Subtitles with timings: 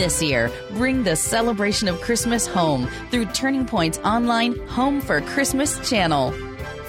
[0.00, 5.78] This year, bring the celebration of Christmas home through Turning Point's online Home for Christmas
[5.86, 6.32] channel.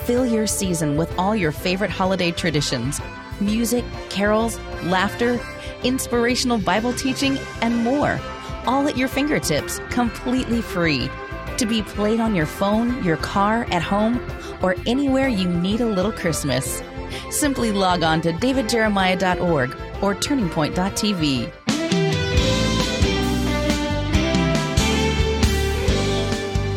[0.06, 3.02] Fill your season with all your favorite holiday traditions
[3.42, 5.42] music, carols, laughter,
[5.84, 8.18] inspirational Bible teaching, and more.
[8.66, 11.10] All at your fingertips, completely free.
[11.58, 14.26] To be played on your phone, your car, at home,
[14.62, 16.82] or anywhere you need a little Christmas.
[17.30, 19.72] Simply log on to davidjeremiah.org
[20.02, 21.52] or turningpoint.tv.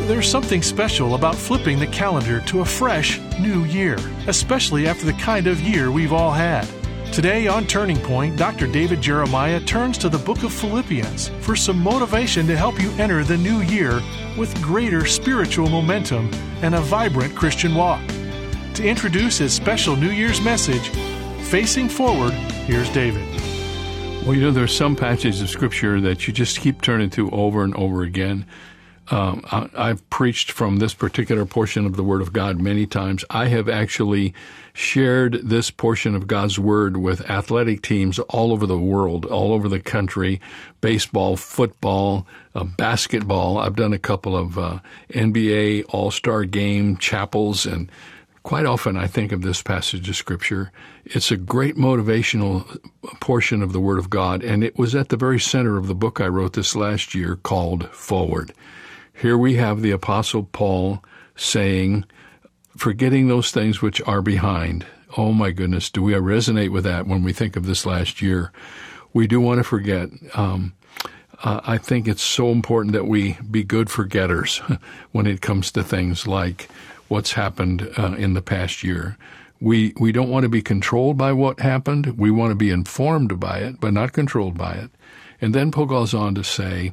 [0.07, 5.15] There's something special about flipping the calendar to a fresh, new year, especially after the
[5.15, 6.69] kind of year we've all had.
[7.11, 8.67] Today on Turning Point, Dr.
[8.67, 13.25] David Jeremiah turns to the book of Philippians for some motivation to help you enter
[13.25, 14.03] the new year
[14.37, 18.07] with greater spiritual momentum and a vibrant Christian walk.
[18.75, 20.91] To introduce his special New Year's message,
[21.49, 22.35] Facing Forward,
[22.67, 23.27] here's David.
[24.27, 27.65] Well, you know, there's some passages of Scripture that you just keep turning to over
[27.65, 28.45] and over again.
[29.11, 29.43] Um,
[29.77, 33.23] I, have preached from this particular portion of the Word of God many times.
[33.29, 34.33] I have actually
[34.73, 39.69] shared this portion of God's Word with athletic teams all over the world, all over
[39.69, 40.41] the country
[40.81, 43.59] baseball, football, uh, basketball.
[43.59, 44.79] I've done a couple of uh,
[45.11, 47.91] NBA All Star game chapels, and
[48.43, 50.73] quite often I think of this passage of Scripture.
[51.05, 52.79] It's a great motivational
[53.21, 55.95] portion of the Word of God, and it was at the very center of the
[55.95, 58.55] book I wrote this last year called Forward.
[59.15, 61.03] Here we have the Apostle Paul
[61.37, 62.05] saying,
[62.77, 64.85] forgetting those things which are behind.
[65.17, 68.53] Oh my goodness, do we resonate with that when we think of this last year?
[69.13, 70.11] We do want to forget.
[70.35, 70.75] Um,
[71.45, 74.59] uh, I think it's so important that we be good forgetters
[75.13, 76.69] when it comes to things like
[77.07, 79.17] what's happened uh, in the past year.
[79.61, 82.19] We we don't want to be controlled by what happened.
[82.19, 84.91] We want to be informed by it, but not controlled by it.
[85.41, 86.93] And then Paul goes on to say,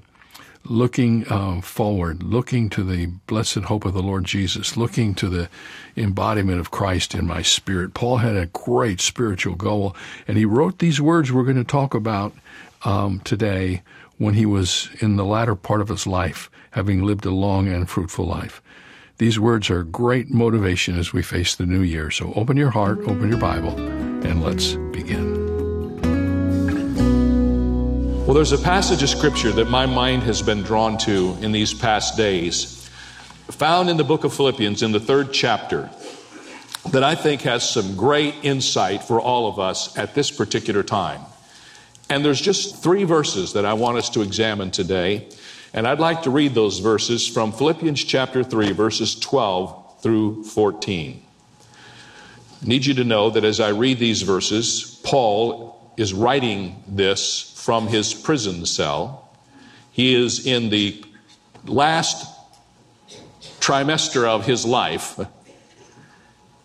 [0.63, 5.49] looking uh, forward, looking to the blessed hope of the Lord Jesus, looking to the
[5.97, 7.93] embodiment of Christ in my spirit.
[7.93, 9.95] Paul had a great spiritual goal,
[10.27, 12.33] and he wrote these words we're going to talk about
[12.83, 13.81] um, today
[14.17, 17.89] when he was in the latter part of his life, having lived a long and
[17.89, 18.61] fruitful life.
[19.17, 22.09] These words are great motivation as we face the new year.
[22.09, 25.40] So open your heart, open your Bible, and let's begin.
[28.31, 31.73] Well, there's a passage of scripture that my mind has been drawn to in these
[31.73, 32.89] past days,
[33.49, 35.89] found in the book of Philippians in the third chapter,
[36.91, 41.19] that I think has some great insight for all of us at this particular time.
[42.09, 45.27] And there's just three verses that I want us to examine today.
[45.73, 51.21] And I'd like to read those verses from Philippians chapter 3, verses 12 through 14.
[52.61, 57.50] I need you to know that as I read these verses, Paul is writing this
[57.61, 59.29] from his prison cell.
[59.91, 61.05] He is in the
[61.65, 62.27] last
[63.59, 65.19] trimester of his life,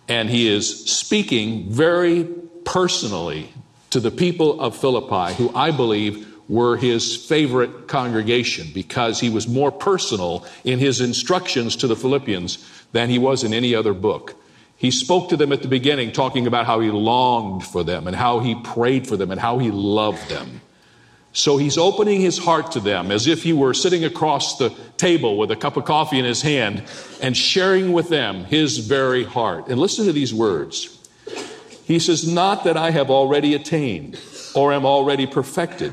[0.09, 2.25] and he is speaking very
[2.65, 3.53] personally
[3.91, 9.47] to the people of Philippi, who I believe were his favorite congregation because he was
[9.47, 12.57] more personal in his instructions to the Philippians
[12.93, 14.35] than he was in any other book.
[14.77, 18.17] He spoke to them at the beginning, talking about how he longed for them and
[18.17, 20.63] how he prayed for them and how he loved them.
[21.37, 25.37] So he's opening his heart to them as if he were sitting across the table
[25.37, 26.83] with a cup of coffee in his hand
[27.21, 29.69] and sharing with them his very heart.
[29.69, 30.99] And listen to these words.
[31.85, 34.19] He says, Not that I have already attained
[34.55, 35.93] or am already perfected,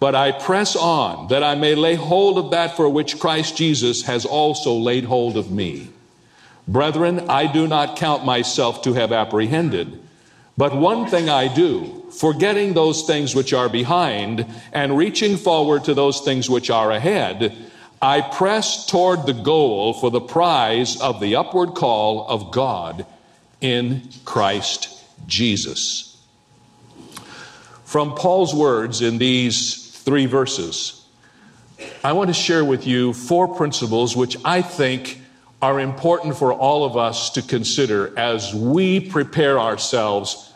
[0.00, 4.02] but I press on that I may lay hold of that for which Christ Jesus
[4.06, 5.90] has also laid hold of me.
[6.66, 10.02] Brethren, I do not count myself to have apprehended.
[10.56, 15.94] But one thing I do, forgetting those things which are behind and reaching forward to
[15.94, 17.56] those things which are ahead,
[18.00, 23.06] I press toward the goal for the prize of the upward call of God
[23.60, 26.16] in Christ Jesus.
[27.84, 31.06] From Paul's words in these three verses,
[32.02, 35.20] I want to share with you four principles which I think
[35.60, 40.52] are important for all of us to consider as we prepare ourselves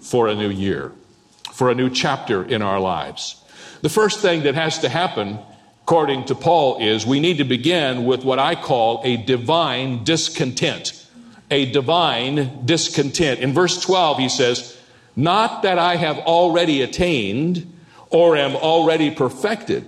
[0.00, 0.92] for a new year,
[1.60, 3.36] for a new chapter in our lives.
[3.82, 5.38] The first thing that has to happen,
[5.82, 11.06] according to Paul, is we need to begin with what I call a divine discontent.
[11.50, 13.40] A divine discontent.
[13.40, 14.74] In verse 12, he says,
[15.16, 17.70] Not that I have already attained
[18.08, 19.86] or am already perfected,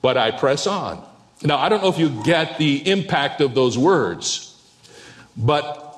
[0.00, 1.04] but I press on.
[1.42, 4.58] Now, I don't know if you get the impact of those words,
[5.36, 5.91] but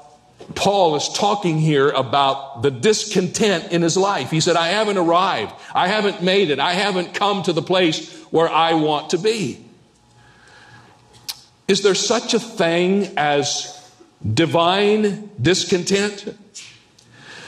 [0.54, 4.30] Paul is talking here about the discontent in his life.
[4.30, 5.54] He said, I haven't arrived.
[5.74, 6.58] I haven't made it.
[6.58, 9.64] I haven't come to the place where I want to be.
[11.66, 13.90] Is there such a thing as
[14.22, 16.36] divine discontent?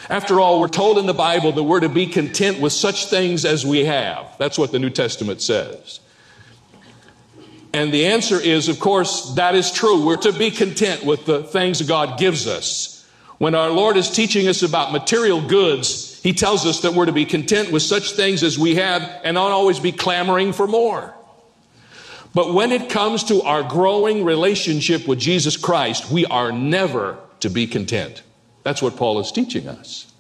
[0.09, 3.45] After all, we're told in the Bible that we're to be content with such things
[3.45, 4.37] as we have.
[4.39, 6.01] That's what the New Testament says.
[7.77, 10.03] And the answer is, of course, that is true.
[10.03, 13.07] We're to be content with the things God gives us.
[13.37, 17.13] When our Lord is teaching us about material goods, He tells us that we're to
[17.13, 21.13] be content with such things as we have and not always be clamoring for more.
[22.33, 27.51] But when it comes to our growing relationship with Jesus Christ, we are never to
[27.51, 28.23] be content.
[28.63, 30.11] That's what Paul is teaching us.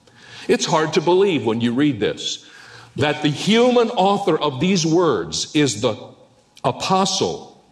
[0.46, 2.46] It's hard to believe when you read this
[2.96, 6.15] that the human author of these words is the
[6.66, 7.64] apostle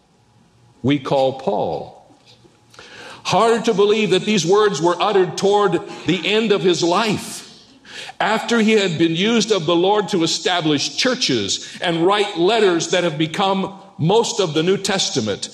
[0.81, 1.95] we call Paul.
[3.23, 7.41] Hard to believe that these words were uttered toward the end of his life.
[8.19, 13.03] After he had been used of the Lord to establish churches and write letters that
[13.03, 15.49] have become most of the New Testament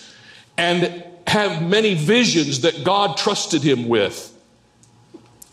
[0.57, 4.37] and have many visions that God trusted him with,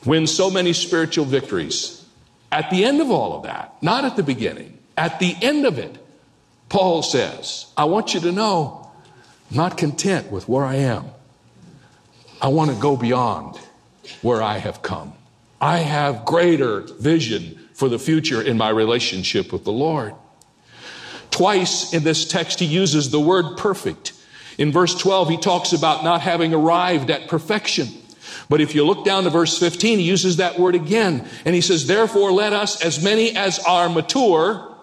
[0.04, 2.04] win so many spiritual victories.
[2.50, 5.78] At the end of all of that, not at the beginning, at the end of
[5.78, 5.96] it,
[6.68, 8.90] Paul says, I want you to know,
[9.50, 11.06] I'm not content with where I am.
[12.40, 13.58] I want to go beyond
[14.22, 15.12] where I have come.
[15.60, 20.14] I have greater vision for the future in my relationship with the Lord.
[21.30, 24.12] Twice in this text, he uses the word perfect.
[24.56, 27.88] In verse 12, he talks about not having arrived at perfection.
[28.48, 31.28] But if you look down to verse 15, he uses that word again.
[31.44, 34.74] And he says, Therefore, let us, as many as are mature,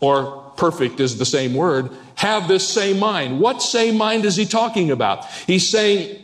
[0.00, 3.40] or perfect is the same word, have this same mind.
[3.40, 5.24] What same mind is he talking about?
[5.46, 6.22] He's saying,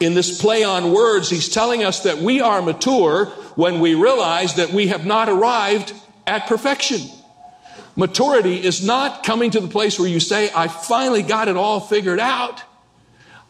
[0.00, 3.26] in this play on words, he's telling us that we are mature
[3.56, 5.92] when we realize that we have not arrived
[6.26, 7.00] at perfection.
[7.96, 11.80] Maturity is not coming to the place where you say, I finally got it all
[11.80, 12.62] figured out.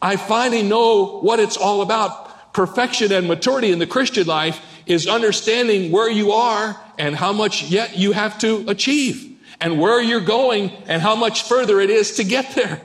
[0.00, 2.52] I finally know what it's all about.
[2.52, 7.64] Perfection and maturity in the Christian life is understanding where you are and how much
[7.64, 12.16] yet you have to achieve and where you're going and how much further it is
[12.16, 12.80] to get there.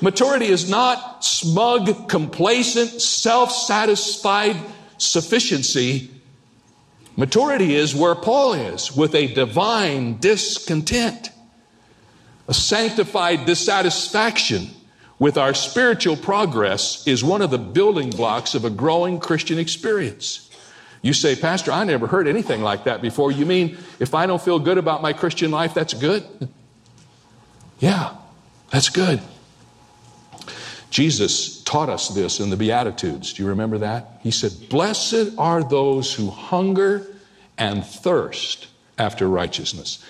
[0.00, 4.56] Maturity is not smug, complacent, self satisfied
[4.96, 6.10] sufficiency.
[7.16, 11.30] Maturity is where Paul is, with a divine discontent,
[12.46, 14.70] a sanctified dissatisfaction
[15.18, 20.47] with our spiritual progress is one of the building blocks of a growing Christian experience.
[21.08, 23.32] You say, Pastor, I never heard anything like that before.
[23.32, 26.22] You mean if I don't feel good about my Christian life, that's good?
[27.78, 28.14] Yeah,
[28.70, 29.22] that's good.
[30.90, 33.32] Jesus taught us this in the Beatitudes.
[33.32, 34.18] Do you remember that?
[34.22, 37.06] He said, Blessed are those who hunger
[37.56, 38.66] and thirst
[38.98, 40.04] after righteousness.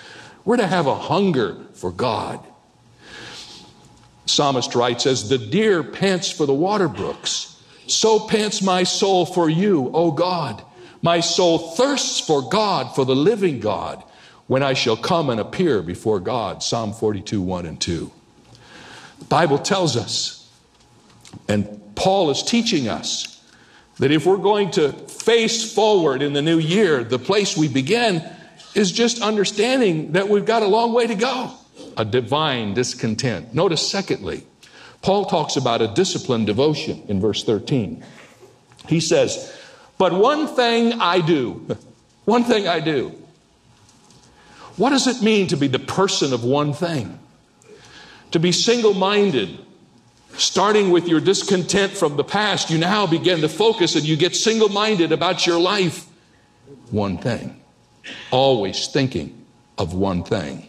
[0.45, 2.41] We're to have a hunger for God.
[4.27, 9.49] Psalmist writes, As the deer pants for the water brooks, so pants my soul for
[9.49, 10.65] you, O God.
[11.03, 14.03] My soul thirsts for God, for the living God,
[14.47, 16.63] when I shall come and appear before God.
[16.63, 18.11] Psalm 42, 1 and 2.
[19.21, 20.51] The Bible tells us,
[21.49, 23.43] and Paul is teaching us,
[23.99, 28.23] that if we're going to face forward in the new year, the place we begin
[28.75, 31.53] is just understanding that we've got a long way to go.
[31.97, 33.55] A divine discontent.
[33.55, 34.47] Notice, secondly,
[35.03, 38.05] Paul talks about a disciplined devotion in verse 13.
[38.89, 39.53] He says,
[39.99, 41.67] but one thing I do,
[42.25, 43.13] one thing I do.
[44.77, 47.19] What does it mean to be the person of one thing?
[48.31, 49.59] To be single minded,
[50.35, 54.37] starting with your discontent from the past, you now begin to focus and you get
[54.37, 56.07] single minded about your life.
[56.91, 57.61] One thing.
[58.31, 59.45] Always thinking
[59.77, 60.69] of one thing.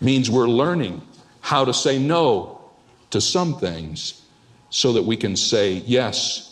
[0.00, 1.02] Means we're learning
[1.42, 2.62] how to say no
[3.10, 4.22] to some things
[4.70, 6.49] so that we can say yes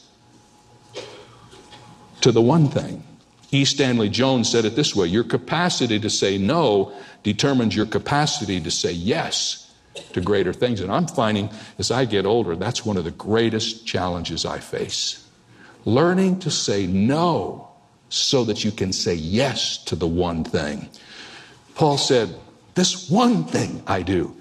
[2.21, 3.05] to the one thing.
[3.51, 3.65] E.
[3.65, 8.71] Stanley Jones said it this way Your capacity to say no determines your capacity to
[8.71, 9.73] say yes
[10.13, 10.81] to greater things.
[10.81, 15.27] And I'm finding as I get older, that's one of the greatest challenges I face.
[15.85, 17.69] Learning to say no
[18.11, 20.89] so that you can say yes to the one thing.
[21.75, 22.35] Paul said,
[22.75, 24.35] This one thing I do.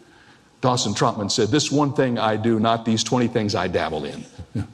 [0.62, 4.26] Dawson Trotman said, This one thing I do, not these 20 things I dabble in.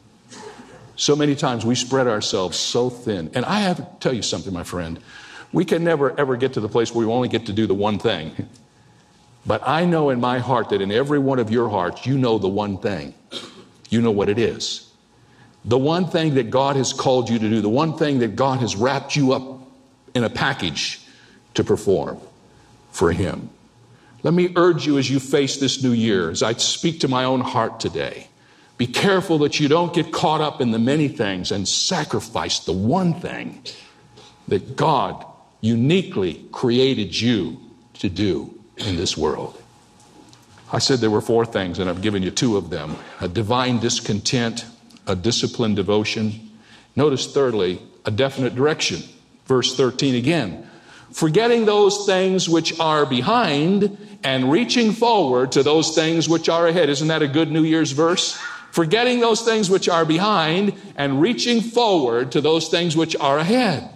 [0.96, 3.32] so many times we spread ourselves so thin.
[3.34, 5.00] And I have to tell you something, my friend.
[5.52, 7.74] We can never, ever get to the place where we only get to do the
[7.74, 8.48] one thing.
[9.46, 12.38] But I know in my heart that in every one of your hearts, you know
[12.38, 13.14] the one thing.
[13.90, 14.90] You know what it is.
[15.66, 18.60] The one thing that God has called you to do, the one thing that God
[18.60, 19.62] has wrapped you up
[20.14, 21.02] in a package
[21.54, 22.20] to perform
[22.92, 23.50] for Him.
[24.24, 27.26] Let me urge you as you face this new year, as I speak to my
[27.26, 28.28] own heart today,
[28.84, 32.74] be careful that you don't get caught up in the many things and sacrifice the
[32.74, 33.64] one thing
[34.50, 35.26] that God
[35.62, 37.62] uniquely created you
[38.00, 39.58] to do in this world.
[40.74, 43.80] I said there were four things, and I've given you two of them a divine
[43.80, 44.66] discontent,
[45.08, 46.52] a disciplined devotion.
[46.98, 49.02] Notice, thirdly, a definite direction.
[49.46, 50.70] Verse 13 again.
[51.14, 56.90] Forgetting those things which are behind and reaching forward to those things which are ahead.
[56.90, 58.38] Isn't that a good New Year's verse?
[58.74, 63.88] Forgetting those things which are behind and reaching forward to those things which are ahead.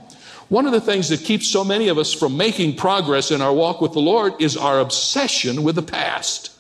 [0.50, 3.52] One of the things that keeps so many of us from making progress in our
[3.52, 6.52] walk with the Lord is our obsession with the past.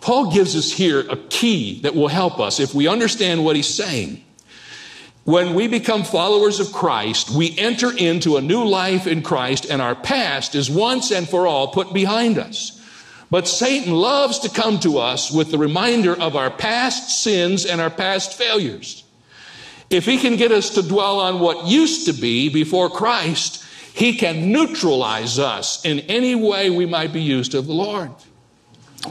[0.00, 3.68] Paul gives us here a key that will help us if we understand what he's
[3.68, 4.24] saying.
[5.24, 9.82] When we become followers of Christ, we enter into a new life in Christ, and
[9.82, 12.77] our past is once and for all put behind us.
[13.30, 17.80] But Satan loves to come to us with the reminder of our past sins and
[17.80, 19.04] our past failures.
[19.90, 24.14] If he can get us to dwell on what used to be before Christ, he
[24.14, 28.10] can neutralize us in any way we might be used of the Lord.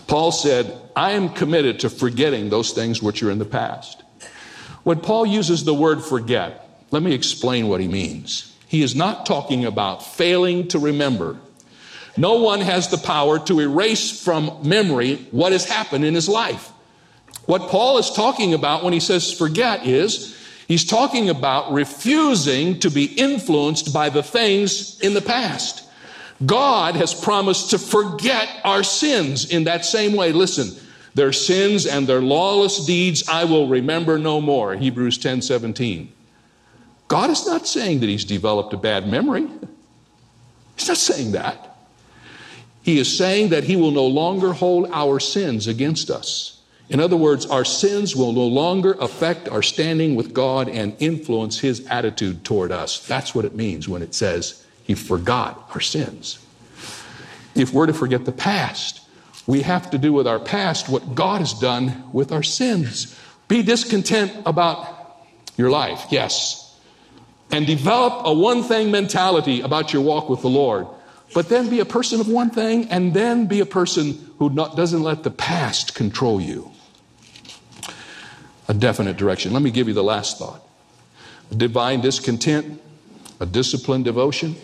[0.08, 4.04] Paul said, I am committed to forgetting those things which are in the past.
[4.84, 8.56] When Paul uses the word forget, let me explain what he means.
[8.68, 11.38] He is not talking about failing to remember.
[12.18, 16.72] No one has the power to erase from memory what has happened in his life.
[17.46, 20.36] What Paul is talking about when he says forget is
[20.68, 25.84] he's talking about refusing to be influenced by the things in the past.
[26.46, 30.32] God has promised to forget our sins in that same way.
[30.32, 30.76] Listen,
[31.16, 34.76] their sins and their lawless deeds I will remember no more.
[34.76, 36.12] Hebrews 10 17.
[37.08, 39.48] God is not saying that He's developed a bad memory.
[40.76, 41.77] He's not saying that.
[42.88, 46.62] He is saying that He will no longer hold our sins against us.
[46.88, 51.60] In other words, our sins will no longer affect our standing with God and influence
[51.60, 53.06] His attitude toward us.
[53.06, 56.40] That's what it means when it says He forgot our sins.
[57.56, 59.02] If we're to forget the past,
[59.46, 63.20] we have to do with our past what God has done with our sins.
[63.50, 64.88] Be discontent about
[65.58, 66.74] your life, yes.
[67.52, 70.88] And develop a one thing mentality about your walk with the Lord.
[71.34, 74.76] But then be a person of one thing, and then be a person who not,
[74.76, 76.72] doesn't let the past control you.
[78.68, 79.54] A definite direction.
[79.54, 80.64] Let me give you the last thought
[81.56, 82.82] divine discontent,
[83.40, 84.56] a disciplined devotion,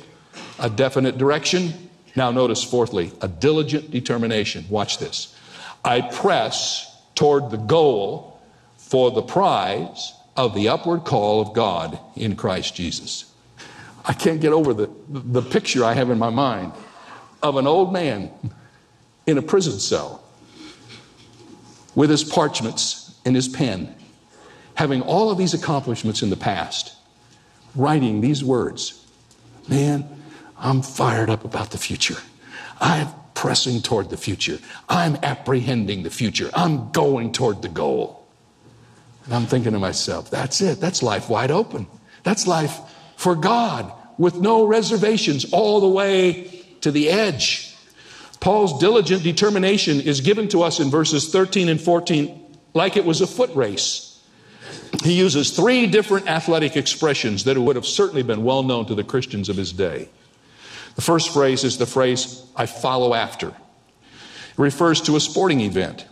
[0.60, 1.84] a definite direction,
[2.16, 4.66] now, notice fourthly, a diligent determination.
[4.70, 5.36] Watch this.
[5.84, 8.40] I press toward the goal
[8.78, 13.33] for the prize of the upward call of God in Christ Jesus.
[14.06, 16.74] I can't get over the, the picture I have in my mind
[17.42, 18.32] of an old man
[19.26, 20.24] in a prison cell
[21.96, 23.96] with his parchments and his pen,
[24.76, 26.96] having all of these accomplishments in the past,
[27.76, 29.00] writing these words
[29.70, 30.22] Man,
[30.58, 32.18] I'm fired up about the future.
[32.82, 34.60] I'm pressing toward the future.
[34.90, 36.50] I'm apprehending the future.
[36.54, 38.26] I'm going toward the goal.
[39.26, 40.82] And I'm thinking to myself, that's it.
[40.82, 41.88] That's life wide open.
[42.24, 42.78] That's life
[43.24, 46.52] for God with no reservations all the way
[46.82, 47.74] to the edge.
[48.42, 52.40] Paul's diligent determination is given to us in verses 13 and 14
[52.74, 54.22] like it was a foot race.
[55.04, 59.04] He uses three different athletic expressions that would have certainly been well known to the
[59.04, 60.10] Christians of his day.
[60.96, 63.48] The first phrase is the phrase, I follow after.
[63.48, 63.56] It
[64.58, 66.06] refers to a sporting event.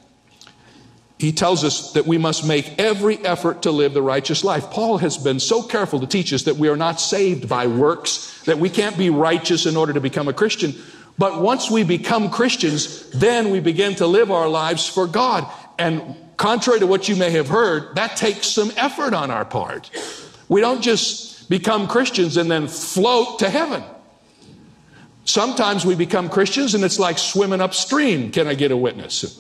[1.22, 4.72] He tells us that we must make every effort to live the righteous life.
[4.72, 8.42] Paul has been so careful to teach us that we are not saved by works,
[8.46, 10.74] that we can't be righteous in order to become a Christian.
[11.20, 15.46] But once we become Christians, then we begin to live our lives for God.
[15.78, 19.92] And contrary to what you may have heard, that takes some effort on our part.
[20.50, 23.84] We don't just become Christians and then float to heaven.
[25.26, 28.32] Sometimes we become Christians and it's like swimming upstream.
[28.32, 29.40] Can I get a witness?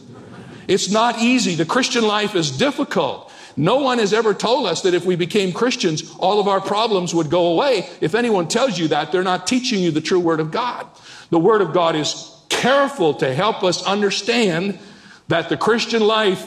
[0.68, 1.56] It's not easy.
[1.56, 3.32] The Christian life is difficult.
[3.58, 7.14] No one has ever told us that if we became Christians, all of our problems
[7.14, 7.90] would go away.
[8.00, 10.88] If anyone tells you that, they're not teaching you the true Word of God.
[11.30, 14.80] The Word of God is careful to help us understand
[15.28, 16.46] that the Christian life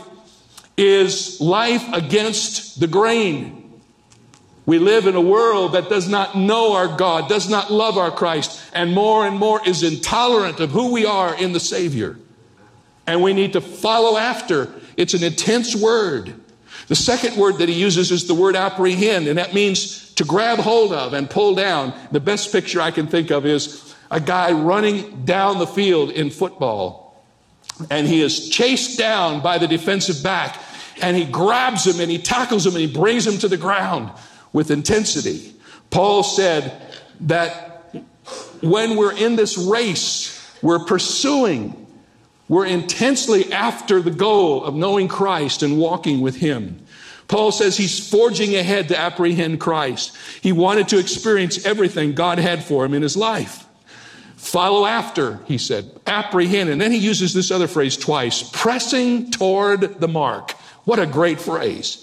[0.77, 3.61] is life against the grain.
[4.67, 8.11] We live in a world that does not know our God, does not love our
[8.11, 12.17] Christ, and more and more is intolerant of who we are in the Savior.
[13.07, 14.73] And we need to follow after.
[14.97, 16.35] It's an intense word.
[16.89, 20.59] The second word that he uses is the word apprehend, and that means to grab
[20.59, 21.95] hold of and pull down.
[22.13, 26.31] The best picture I can think of is a guy running down the field in
[26.31, 27.25] football,
[27.91, 30.61] and he is chased down by the defensive back,
[31.01, 34.13] and he grabs him and he tackles him and he brings him to the ground
[34.53, 35.55] with intensity.
[35.91, 36.81] Paul said
[37.23, 37.93] that
[38.63, 41.84] when we're in this race, we're pursuing,
[42.49, 46.85] we're intensely after the goal of knowing Christ and walking with Him.
[47.29, 50.17] Paul says he's forging ahead to apprehend Christ.
[50.43, 53.67] He wanted to experience everything God had for him in his life.
[54.37, 56.69] Follow after, he said, apprehend.
[56.69, 60.53] And then he uses this other phrase twice pressing toward the mark.
[60.85, 62.01] What a great phrase.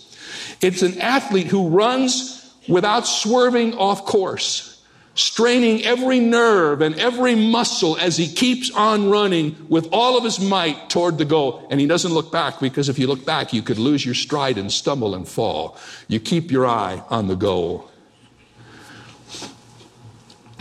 [0.59, 4.80] It's an athlete who runs without swerving off course,
[5.21, 10.39] straining every nerve and every muscle as he keeps on running with all of his
[10.39, 11.67] might toward the goal.
[11.69, 14.57] And he doesn't look back because if you look back, you could lose your stride
[14.57, 15.77] and stumble and fall.
[16.07, 17.89] You keep your eye on the goal.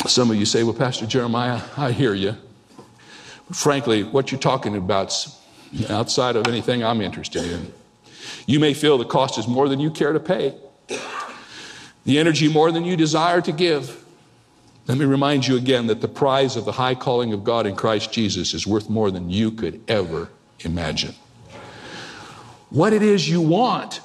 [0.06, 2.36] Some of you say, Well, Pastor Jeremiah, I hear you.
[3.52, 5.36] frankly, what you're talking about's
[5.88, 7.72] outside of anything I'm interested in.
[8.46, 10.54] You may feel the cost is more than you care to pay
[12.04, 14.04] the energy more than you desire to give.
[14.90, 17.76] Let me remind you again that the prize of the high calling of God in
[17.76, 20.28] Christ Jesus is worth more than you could ever
[20.64, 21.14] imagine.
[22.70, 24.00] What it is you want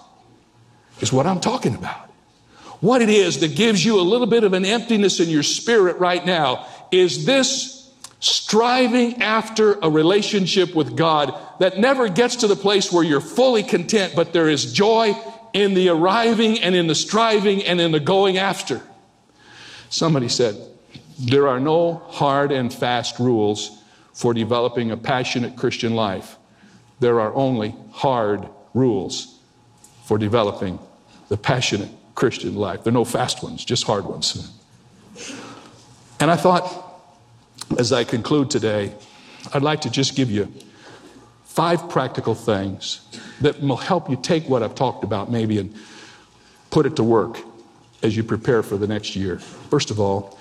[1.02, 2.12] is what I'm talking about.
[2.82, 5.98] What it is that gives you a little bit of an emptiness in your spirit
[5.98, 12.56] right now is this striving after a relationship with God that never gets to the
[12.56, 15.16] place where you're fully content, but there is joy
[15.52, 18.84] in the arriving and in the striving and in the going after.
[19.90, 20.74] Somebody said,
[21.20, 23.82] There are no hard and fast rules
[24.14, 26.38] for developing a passionate Christian life.
[27.00, 29.40] There are only hard rules
[30.06, 30.80] for developing
[31.30, 32.84] the passionate Christian life.
[32.84, 34.52] There are no fast ones, just hard ones.
[36.20, 36.64] And I thought,
[37.78, 38.94] as I conclude today,
[39.54, 40.52] I'd like to just give you
[41.44, 43.02] five practical things
[43.42, 45.74] that will help you take what I've talked about maybe and
[46.72, 47.40] put it to work
[48.04, 49.40] as you prepare for the next year.
[49.40, 50.35] First of all,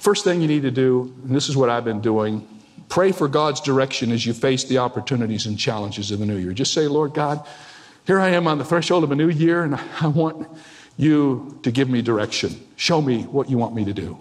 [0.00, 2.46] first thing you need to do, and this is what I've been doing,
[2.88, 6.52] pray for God's direction as you face the opportunities and challenges of the new year.
[6.52, 7.46] Just say, Lord God,
[8.06, 10.48] here I am on the threshold of a new year, and I want
[10.96, 12.60] you to give me direction.
[12.76, 14.18] Show me what you want me to do.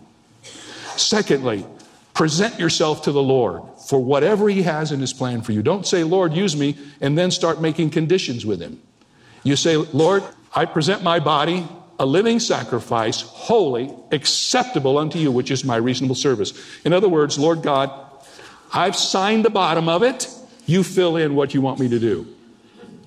[0.97, 1.65] Secondly,
[2.13, 5.61] present yourself to the Lord for whatever He has in His plan for you.
[5.61, 8.81] Don't say, Lord, use me, and then start making conditions with Him.
[9.43, 15.51] You say, Lord, I present my body a living sacrifice, holy, acceptable unto you, which
[15.51, 16.53] is my reasonable service.
[16.83, 17.91] In other words, Lord God,
[18.73, 20.29] I've signed the bottom of it.
[20.65, 22.27] You fill in what you want me to do.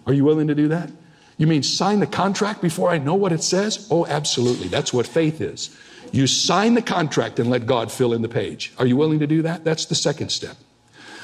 [0.07, 0.90] Are you willing to do that?
[1.37, 3.87] You mean sign the contract before I know what it says?
[3.90, 4.68] Oh, absolutely.
[4.68, 5.77] That's what faith is.
[6.11, 8.72] You sign the contract and let God fill in the page.
[8.79, 9.64] Are you willing to do that?
[9.64, 10.57] That's the second step.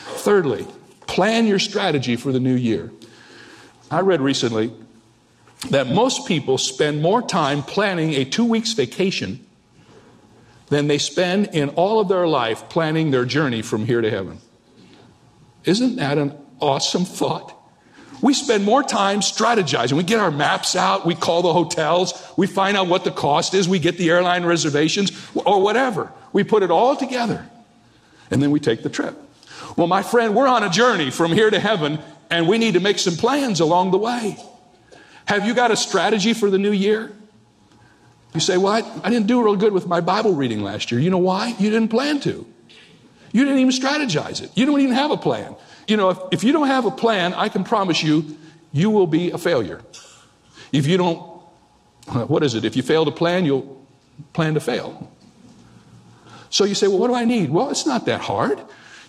[0.05, 0.67] Thirdly,
[1.07, 2.93] plan your strategy for the new year.
[3.91, 4.73] I read recently
[5.71, 9.45] that most people spend more time planning a two weeks vacation
[10.69, 14.39] than they spend in all of their life planning their journey from here to heaven.
[15.65, 17.55] Isn't that an awesome thought?
[18.23, 19.93] We spend more time strategizing.
[19.93, 23.53] We get our maps out, we call the hotels, we find out what the cost
[23.53, 26.11] is, we get the airline reservations, or whatever.
[26.33, 27.47] We put it all together,
[28.31, 29.15] and then we take the trip.
[29.77, 31.99] Well, my friend, we're on a journey from here to heaven,
[32.31, 34.39] and we need to make some plans along the way.
[35.27, 37.13] Have you got a strategy for the new year?
[38.35, 41.01] You say, Well, I, I didn't do real good with my Bible reading last year.
[41.01, 41.55] You know why?
[41.59, 42.47] You didn't plan to.
[43.33, 44.51] You didn't even strategize it.
[44.55, 45.57] You don't even have a plan.
[45.89, 48.37] You know, if, if you don't have a plan, I can promise you,
[48.73, 49.81] you will be a failure.
[50.73, 51.19] If you don't,
[52.29, 52.65] what is it?
[52.65, 53.87] If you fail to plan, you'll
[54.33, 55.11] plan to fail.
[56.51, 57.51] So you say, Well, what do I need?
[57.51, 58.61] Well, it's not that hard.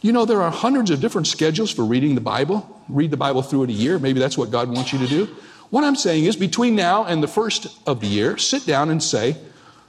[0.02, 2.84] You know, there are hundreds of different schedules for reading the Bible.
[2.88, 3.98] Read the Bible through in a year.
[3.98, 5.36] Maybe that's what God wants you to do.
[5.76, 9.04] What I'm saying is, between now and the first of the year, sit down and
[9.04, 9.36] say,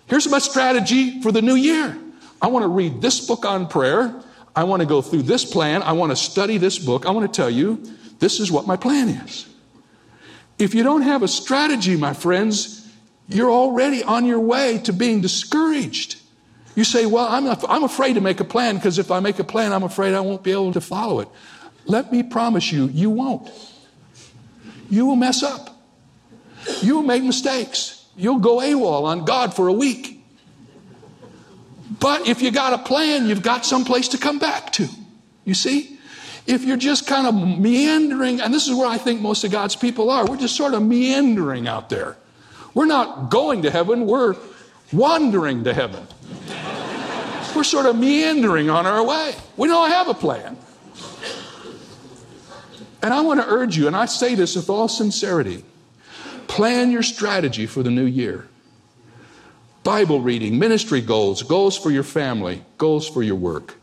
[0.08, 1.96] Here's my strategy for the new year.
[2.42, 4.12] I want to read this book on prayer.
[4.56, 5.84] I want to go through this plan.
[5.84, 7.06] I want to study this book.
[7.06, 7.80] I want to tell you,
[8.18, 9.48] this is what my plan is.
[10.58, 12.92] If you don't have a strategy, my friends,
[13.28, 16.20] you're already on your way to being discouraged.
[16.74, 19.38] You say, Well, I'm, not, I'm afraid to make a plan because if I make
[19.38, 21.28] a plan, I'm afraid I won't be able to follow it.
[21.84, 23.48] Let me promise you, you won't.
[24.90, 25.74] You will mess up.
[26.82, 28.06] You will make mistakes.
[28.16, 30.24] You'll go AWOL on God for a week.
[32.00, 34.88] But if you got a plan, you've got some place to come back to.
[35.44, 35.98] You see?
[36.46, 39.76] If you're just kind of meandering, and this is where I think most of God's
[39.76, 42.16] people are, we're just sort of meandering out there.
[42.74, 44.36] We're not going to heaven, we're
[44.92, 46.06] wandering to heaven.
[47.54, 49.34] we're sort of meandering on our way.
[49.56, 50.56] We don't have a plan.
[53.02, 55.64] And I want to urge you, and I say this with all sincerity
[56.56, 58.48] plan your strategy for the new year.
[59.84, 63.74] Bible reading, ministry goals, goals for your family, goals for your work.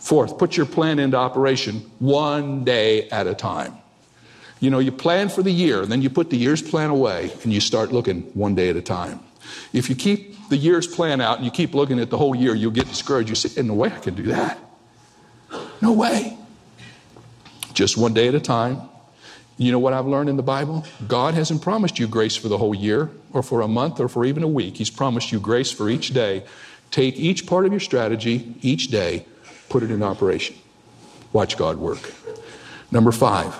[0.00, 3.78] Fourth, put your plan into operation one day at a time.
[4.60, 7.32] You know, you plan for the year, and then you put the year's plan away,
[7.42, 9.20] and you start looking one day at a time.
[9.72, 12.54] If you keep the year's plan out and you keep looking at the whole year,
[12.54, 13.30] you'll get discouraged.
[13.30, 14.58] You say, In no way I can do that.
[15.80, 16.36] No way.
[17.72, 18.90] Just one day at a time.
[19.58, 20.84] You know what I've learned in the Bible?
[21.06, 24.24] God hasn't promised you grace for the whole year or for a month or for
[24.24, 24.76] even a week.
[24.76, 26.44] He's promised you grace for each day.
[26.90, 29.26] Take each part of your strategy each day,
[29.68, 30.56] put it in operation.
[31.32, 32.12] Watch God work.
[32.90, 33.58] Number five,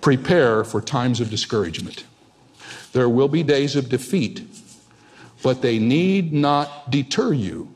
[0.00, 2.04] prepare for times of discouragement.
[2.92, 4.42] There will be days of defeat,
[5.42, 7.72] but they need not deter you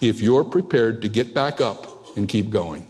[0.00, 2.86] if you're prepared to get back up and keep going.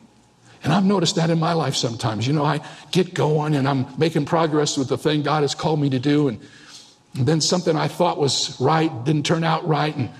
[0.67, 2.27] And I've noticed that in my life sometimes.
[2.27, 5.79] You know, I get going and I'm making progress with the thing God has called
[5.81, 6.41] me to do, and,
[7.15, 10.11] and then something I thought was right didn't turn out right, and,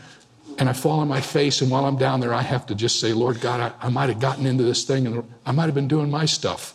[0.57, 1.63] and I fall on my face.
[1.63, 4.09] And while I'm down there, I have to just say, Lord God, I, I might
[4.09, 6.75] have gotten into this thing and I might have been doing my stuff.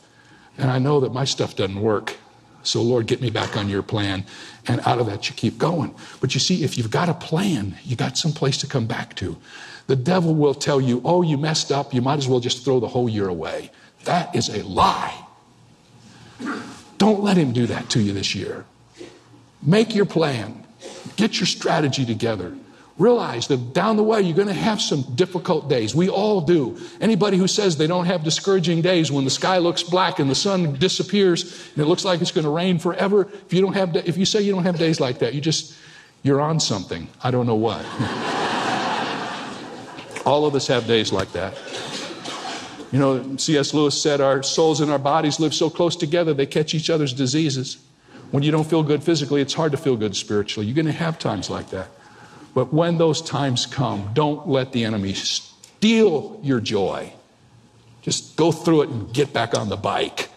[0.57, 2.17] And I know that my stuff doesn't work.
[2.63, 4.25] So, Lord, get me back on your plan.
[4.67, 5.95] And out of that, you keep going.
[6.19, 9.15] But you see, if you've got a plan, you got some place to come back
[9.15, 9.37] to.
[9.91, 12.79] The devil will tell you, oh, you messed up, you might as well just throw
[12.79, 13.71] the whole year away.
[14.05, 15.13] That is a lie.
[16.97, 18.63] Don't let him do that to you this year.
[19.61, 20.65] Make your plan,
[21.17, 22.55] get your strategy together.
[22.97, 25.93] Realize that down the way you're going to have some difficult days.
[25.93, 26.79] We all do.
[27.01, 30.35] Anybody who says they don't have discouraging days when the sky looks black and the
[30.35, 33.93] sun disappears and it looks like it's going to rain forever, if you don't have
[33.97, 35.75] if you say you don't have days like that, you just
[36.23, 37.09] you're on something.
[37.21, 37.85] I don't know what.
[40.25, 41.57] All of us have days like that.
[42.91, 43.73] You know, C.S.
[43.73, 47.13] Lewis said our souls and our bodies live so close together they catch each other's
[47.13, 47.77] diseases.
[48.31, 50.67] When you don't feel good physically, it's hard to feel good spiritually.
[50.67, 51.87] You're going to have times like that.
[52.53, 57.13] But when those times come, don't let the enemy steal your joy.
[58.01, 60.29] Just go through it and get back on the bike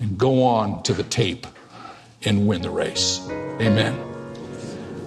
[0.00, 1.46] and go on to the tape
[2.24, 3.26] and win the race.
[3.60, 4.07] Amen.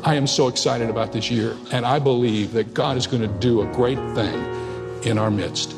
[0.04, 3.40] I am so excited about this year, and I believe that God is going to
[3.40, 5.74] do a great thing in our midst,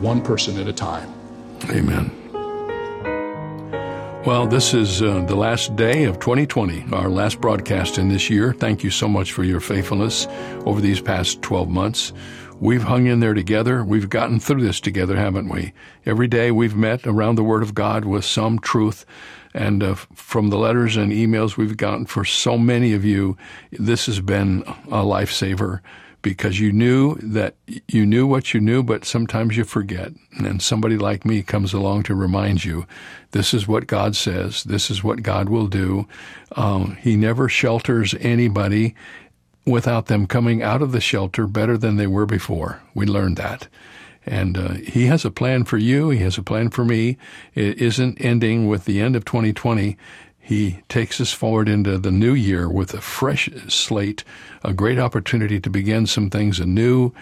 [0.00, 1.12] one person at a time.
[1.70, 2.10] Amen.
[4.26, 8.52] Well, this is uh, the last day of 2020, our last broadcast in this year.
[8.52, 10.26] Thank you so much for your faithfulness
[10.66, 12.12] over these past 12 months.
[12.60, 13.84] We've hung in there together.
[13.84, 15.72] We've gotten through this together, haven't we?
[16.04, 19.06] Every day we've met around the Word of God with some truth
[19.54, 23.36] and uh, from the letters and emails we've gotten for so many of you,
[23.72, 25.80] this has been a lifesaver
[26.20, 27.54] because you knew that
[27.86, 30.12] you knew what you knew, but sometimes you forget.
[30.38, 32.86] And somebody like me comes along to remind you
[33.30, 36.06] this is what God says, this is what God will do.
[36.56, 38.94] Um, he never shelters anybody
[39.68, 42.82] without them coming out of the shelter better than they were before.
[42.94, 43.68] We learned that.
[44.26, 46.10] And uh, he has a plan for you.
[46.10, 47.16] He has a plan for me.
[47.54, 49.96] It isn't ending with the end of 2020.
[50.38, 54.24] He takes us forward into the new year with a fresh slate,
[54.64, 57.12] a great opportunity to begin some things anew,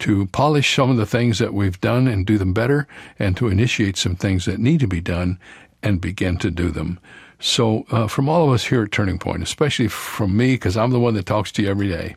[0.00, 2.86] to polish some of the things that we've done and do them better,
[3.18, 5.38] and to initiate some things that need to be done
[5.82, 6.98] and begin to do them.
[7.40, 10.90] So, uh, from all of us here at Turning Point, especially from me, because I'm
[10.90, 12.16] the one that talks to you every day,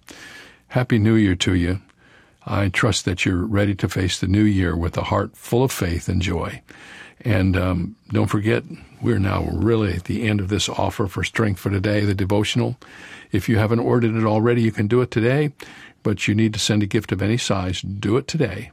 [0.70, 1.82] Happy New Year to you.
[2.46, 5.72] I trust that you're ready to face the new year with a heart full of
[5.72, 6.62] faith and joy.
[7.26, 8.64] And um, don't forget,
[9.02, 12.78] we're now really at the end of this offer for Strength for Today, the devotional.
[13.32, 15.52] If you haven't ordered it already, you can do it today,
[16.04, 17.82] but you need to send a gift of any size.
[17.82, 18.72] Do it today.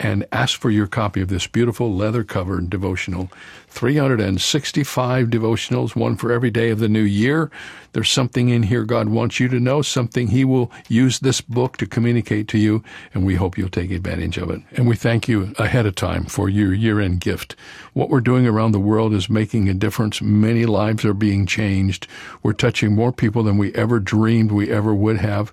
[0.00, 3.30] and ask for your copy of this beautiful leather covered devotional.
[3.68, 7.50] 365 devotionals, one for every day of the new year.
[7.92, 11.76] There's something in here God wants you to know, something He will use this book
[11.78, 12.82] to communicate to you,
[13.14, 14.60] and we hope you'll take advantage of it.
[14.76, 17.56] And we thank you ahead of time for your year end gift.
[17.94, 20.20] What we're doing around the world is making a difference.
[20.20, 22.06] Many lives are being changed.
[22.42, 25.52] We're touching more people than we ever dreamed we ever would have.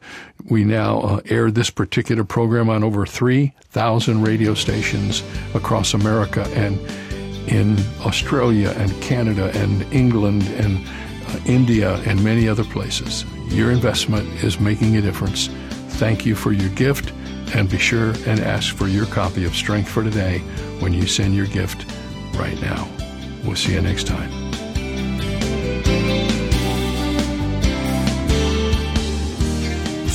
[0.49, 5.23] We now uh, air this particular program on over 3,000 radio stations
[5.53, 6.79] across America and
[7.47, 10.85] in Australia and Canada and England and
[11.27, 13.25] uh, India and many other places.
[13.47, 15.47] Your investment is making a difference.
[15.97, 17.11] Thank you for your gift
[17.53, 20.39] and be sure and ask for your copy of Strength for Today
[20.79, 21.85] when you send your gift
[22.35, 22.87] right now.
[23.43, 24.31] We'll see you next time.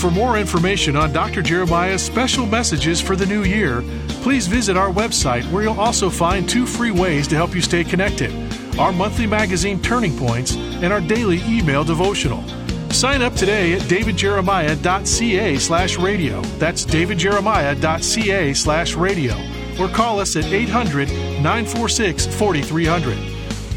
[0.00, 1.42] For more information on Dr.
[1.42, 3.84] Jeremiah's special messages for the new year,
[4.22, 7.84] please visit our website where you'll also find two free ways to help you stay
[7.84, 8.30] connected
[8.78, 12.42] our monthly magazine Turning Points and our daily email devotional.
[12.90, 16.40] Sign up today at davidjeremiah.ca slash radio.
[16.58, 19.34] That's davidjeremiah.ca slash radio.
[19.78, 23.16] Or call us at 800 946 4300.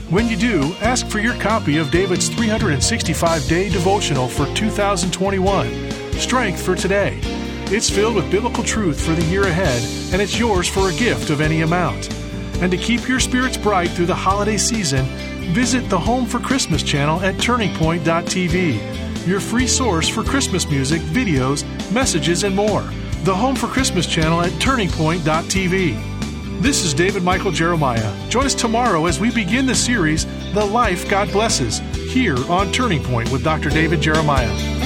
[0.09, 6.63] When you do, ask for your copy of David's 365 day devotional for 2021 Strength
[6.63, 7.42] for Today.
[7.71, 9.81] It's filled with biblical truth for the year ahead,
[10.13, 12.13] and it's yours for a gift of any amount.
[12.61, 15.05] And to keep your spirits bright through the holiday season,
[15.53, 21.63] visit the Home for Christmas channel at turningpoint.tv, your free source for Christmas music, videos,
[21.91, 22.83] messages, and more.
[23.23, 26.61] The Home for Christmas channel at turningpoint.tv.
[26.61, 28.29] This is David Michael Jeremiah.
[28.29, 31.79] Join us tomorrow as we begin the series, The Life God Blesses,
[32.11, 33.69] here on Turning Point with Dr.
[33.69, 34.82] David Jeremiah.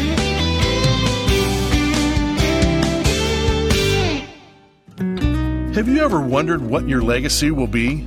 [5.78, 7.98] Have you ever wondered what your legacy will be?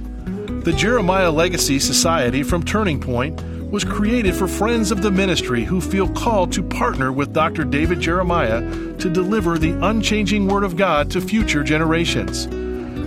[0.65, 5.81] The Jeremiah Legacy Society from Turning Point was created for friends of the ministry who
[5.81, 7.63] feel called to partner with Dr.
[7.63, 8.63] David Jeremiah
[8.97, 12.49] to deliver the unchanging Word of God to future generations.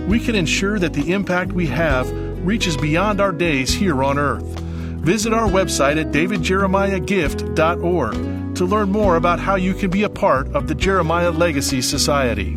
[0.08, 2.10] We can ensure that the impact we have
[2.42, 4.60] reaches beyond our days here on earth.
[4.60, 10.48] Visit our website at davidjeremiahgift.org to learn more about how you can be a part
[10.54, 12.56] of the Jeremiah Legacy Society.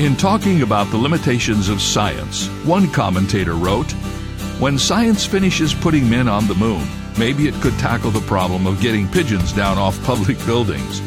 [0.00, 3.92] In talking about the limitations of science, one commentator wrote
[4.58, 8.80] When science finishes putting men on the moon, maybe it could tackle the problem of
[8.80, 11.00] getting pigeons down off public buildings.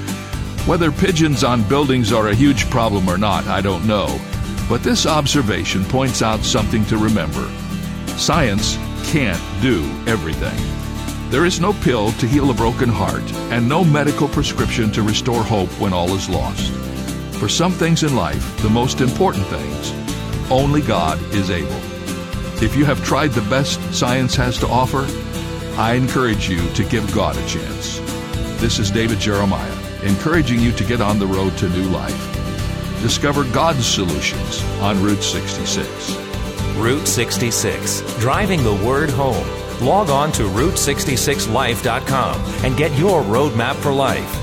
[0.68, 4.22] Whether pigeons on buildings are a huge problem or not, I don't know.
[4.70, 7.50] But this observation points out something to remember.
[8.16, 10.60] Science can't do everything.
[11.32, 15.42] There is no pill to heal a broken heart, and no medical prescription to restore
[15.42, 16.83] hope when all is lost.
[17.44, 19.92] For some things in life, the most important things,
[20.50, 21.76] only God is able.
[22.64, 25.06] If you have tried the best science has to offer,
[25.78, 28.00] I encourage you to give God a chance.
[28.62, 33.02] This is David Jeremiah, encouraging you to get on the road to new life.
[33.02, 36.16] Discover God's solutions on Route 66.
[36.78, 39.46] Route 66, driving the word home.
[39.86, 44.43] Log on to Route66Life.com and get your roadmap for life.